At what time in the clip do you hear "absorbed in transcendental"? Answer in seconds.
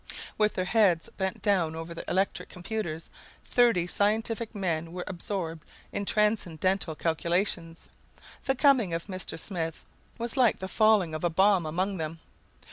5.05-6.95